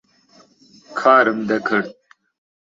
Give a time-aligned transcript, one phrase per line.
[0.99, 1.87] کارم دەکرد.